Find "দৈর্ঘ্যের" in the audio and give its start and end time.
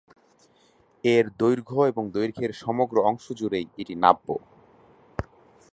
2.11-2.51